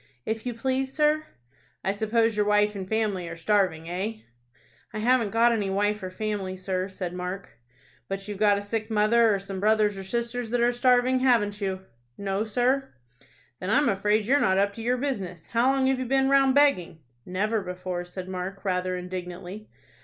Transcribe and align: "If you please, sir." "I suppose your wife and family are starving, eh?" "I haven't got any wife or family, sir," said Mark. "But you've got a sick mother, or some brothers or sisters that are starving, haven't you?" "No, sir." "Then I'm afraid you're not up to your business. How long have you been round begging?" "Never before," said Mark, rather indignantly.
"If 0.25 0.47
you 0.47 0.55
please, 0.55 0.91
sir." 0.91 1.27
"I 1.83 1.91
suppose 1.91 2.35
your 2.35 2.47
wife 2.47 2.73
and 2.73 2.89
family 2.89 3.29
are 3.29 3.37
starving, 3.37 3.87
eh?" 3.87 4.21
"I 4.93 4.97
haven't 4.97 5.29
got 5.29 5.51
any 5.51 5.69
wife 5.69 6.01
or 6.01 6.09
family, 6.09 6.57
sir," 6.57 6.89
said 6.89 7.13
Mark. 7.13 7.49
"But 8.07 8.27
you've 8.27 8.39
got 8.39 8.57
a 8.57 8.63
sick 8.63 8.89
mother, 8.89 9.31
or 9.31 9.37
some 9.37 9.59
brothers 9.59 9.99
or 9.99 10.03
sisters 10.03 10.49
that 10.49 10.61
are 10.61 10.73
starving, 10.73 11.19
haven't 11.19 11.61
you?" 11.61 11.81
"No, 12.17 12.43
sir." 12.43 12.89
"Then 13.59 13.69
I'm 13.69 13.89
afraid 13.89 14.25
you're 14.25 14.39
not 14.41 14.57
up 14.57 14.73
to 14.73 14.81
your 14.81 14.97
business. 14.97 15.45
How 15.53 15.71
long 15.71 15.85
have 15.85 15.99
you 15.99 16.05
been 16.05 16.29
round 16.29 16.55
begging?" 16.55 17.01
"Never 17.23 17.61
before," 17.61 18.03
said 18.03 18.27
Mark, 18.27 18.65
rather 18.65 18.97
indignantly. 18.97 19.69